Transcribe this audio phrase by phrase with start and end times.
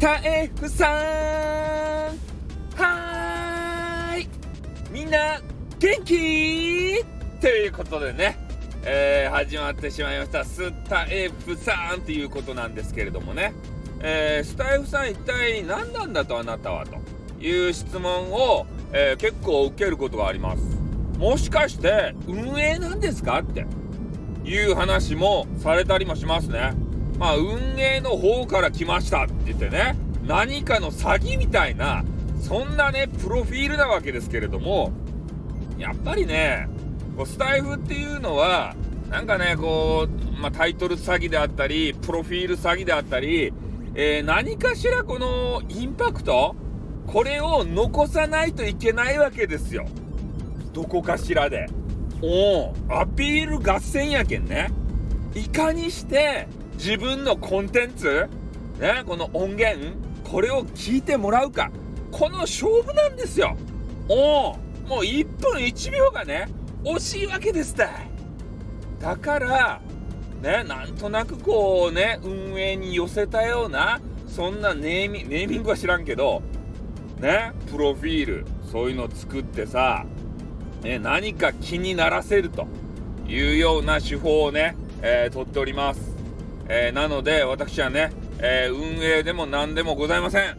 [0.00, 0.90] タエフさん。
[2.74, 4.28] はーい。
[4.90, 5.38] みんな
[5.78, 7.04] 元気？
[7.38, 8.38] ということでね、
[8.82, 10.42] えー、始まってしまいました。
[10.42, 13.52] スタエフさんということなんですけれどもね、
[14.00, 16.86] えー、スタエフさん一体何なんだとあなたは？
[16.86, 16.96] と
[17.44, 20.62] いう質問を、えー、結構受けることがあります。
[21.18, 23.40] もしかして運営なんですか？
[23.40, 23.66] って
[24.48, 26.72] いう話もされたりもしますね。
[27.20, 29.94] まあ、運営の方から来ましたって言ってね、
[30.26, 32.02] 何かの詐欺みたいな、
[32.40, 34.90] そんなね、プロフィールなわけですけれども、
[35.76, 36.66] やっぱりね、
[37.18, 38.74] こうスタイフっていうのは、
[39.10, 43.52] なんかね、こう、まあ、タイトル詐欺であったり、プロフィール詐欺であったり、
[43.94, 46.56] えー、何かしらこのインパクト、
[47.06, 49.84] これを残さないといけないわけですよ。
[50.72, 51.66] どこかしらで。
[52.22, 54.70] おアピール合戦やけんね。
[55.34, 56.48] いかにして
[56.82, 58.26] 自分のコンテンツ、
[58.78, 59.78] ね、この音源、
[60.24, 61.70] これを聞いてもらうか？
[62.10, 63.54] この勝負なんですよ。
[64.08, 64.56] おお
[64.88, 66.48] もう1分1秒がね、
[66.82, 67.90] 惜しいわけですた
[68.98, 69.82] だから、
[70.40, 76.40] ね、なんとなくこうね、運営に寄せたような、そんなネーミネーミングは知らんけど、
[77.18, 80.06] ね、プロフィール、そういうのを作ってさ、
[80.82, 82.66] ね、何か気にならせると
[83.28, 86.19] いうような手法をね、えー、取っております。
[86.72, 90.56] えー、なので私はね、えー、運営でも何でもございません。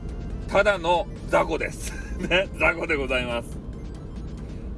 [0.49, 1.93] ただの雑魚です。
[2.19, 3.57] ね雑魚でございます。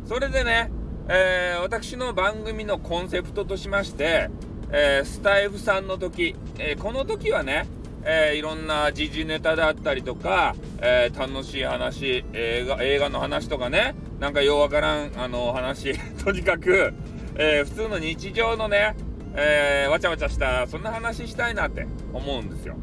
[0.05, 0.69] それでね、
[1.09, 4.29] えー、私の番組のコンセプトとしまして、
[4.71, 7.65] えスタイフさんの時、えこの時はね
[8.05, 15.97] え、いろんな時事ネタだったりとか、え、楽しい話映画映画の話とかねなんかようわからんあの話。
[16.23, 16.93] とにかく、
[17.37, 18.95] え、普通の日常のね
[19.35, 22.75] えー、わちゃわちゃしたそんな話したいなって思うんですよ。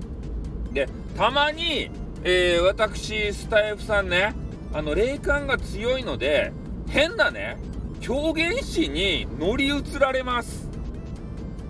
[0.72, 1.90] でたまに、
[2.24, 4.34] えー、私スタイフさんね
[4.72, 6.52] あの霊感が強いので
[6.88, 7.58] 変なね
[8.00, 10.68] 狂言師に乗り移られます。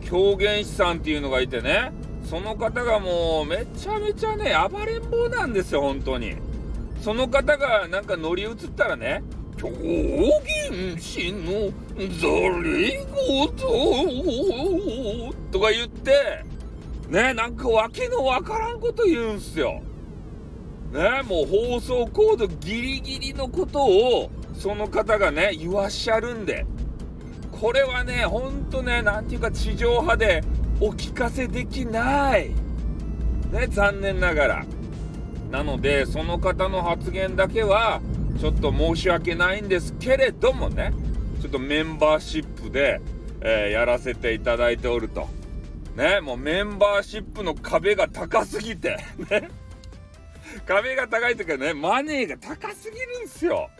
[0.02, 1.92] 狂言師さんっていうのがいてね
[2.24, 6.36] その方がもうめちゃめちゃね暴れん坊なんですよ本当に。
[7.00, 9.22] その方がなんか乗り移ったらね
[9.60, 12.28] 狂言師のざ
[12.62, 13.48] れ言
[15.50, 16.42] とか言って、
[17.10, 19.82] ね、なんかわけのわからんこと言うんすよ。
[20.92, 26.64] ね、もう放送コードギリギリのことを、その方がね、言わっしゃるんで。
[27.52, 30.42] これはね、ほんとね、なんていうか地上波で
[30.80, 32.48] お聞かせできない。
[33.52, 34.64] ね、残念ながら。
[35.50, 38.00] なので、その方の発言だけは、
[38.38, 40.92] ちょっと申し訳ないんですけれどもね、
[41.40, 43.00] ちょっとメンバーシップで、
[43.40, 45.28] えー、やらせていただいておると。
[45.96, 48.96] ね、もうメンバーシップの壁が高すぎて、
[49.30, 49.48] ね。
[50.66, 53.70] 壁が高いというかね、マネーが高すぎるんですよ。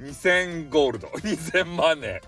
[0.00, 2.20] 2000ゴールド、 2000マネー。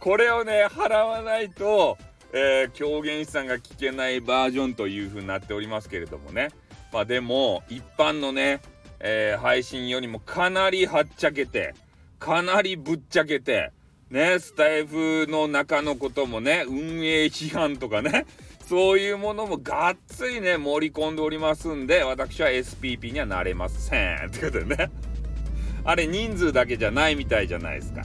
[0.00, 1.98] これをね、払わないと、
[2.32, 6.50] えー、狂言師さんが聞けないバージョンという風になっておりますけれどもね。
[6.92, 8.60] まあでも、一般のね、
[9.00, 11.74] えー、配信よりもかなりはっちゃけて、
[12.18, 13.72] かなりぶっちゃけて、
[14.10, 18.26] ね、スタイフの中のこともね、運営批判とかね、
[18.68, 24.30] そういうものもがっつりね、盛り込んでおりますんで、私は SPP にはなれません。
[24.30, 24.90] ということでね。
[25.84, 28.02] あれ人数だけじゃないみたいじゃないですか。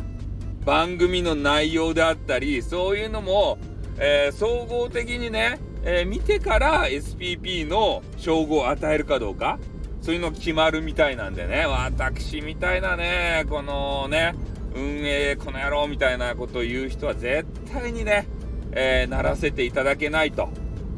[0.66, 3.58] 番組の内容であったり、そういうのも、
[4.00, 9.60] えー、総合的にね、えー、見てから SPP の称号を与えるかどうか、
[10.02, 14.36] そういうの決まるみたいなんでね、私みたいなね、このね、
[14.76, 18.28] 運営この野郎みたいなことを言う人は絶対にね、
[18.72, 20.50] えー、ならせていただけないと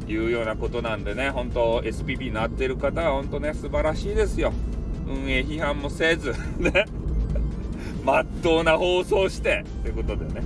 [0.06, 4.52] いうようなことなんでね、本当 SPP になってる方は本当ね、素晴らしいですよ。
[5.06, 6.84] 運営批判もせず、ね、
[8.04, 10.42] まっとうな放送して、ということでね。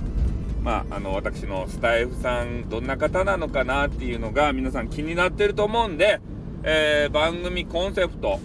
[0.67, 6.19] まあ、あの、私のスタイフさん、どんな方なのかなっていうのが皆さん気になってると思うんで、
[6.63, 8.37] えー、番組コンセプト、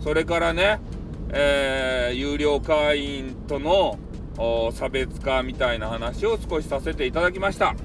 [0.00, 0.80] それからね、
[1.30, 3.96] えー、有料会員との
[4.72, 7.76] 差別化みたいな話を少しさせていただきました。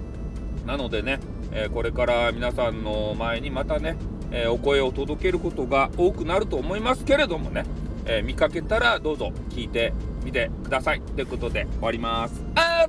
[0.66, 1.20] なのでね、
[1.52, 3.98] えー、これから皆さんの前にまたね、
[4.32, 7.64] えー、お声を届けることが多くなると思いますけれどもね、
[8.08, 9.94] え見かけたらどうぞ聞いて
[10.26, 11.02] みてください。
[11.02, 12.44] ということで終わります。
[12.56, 12.88] あ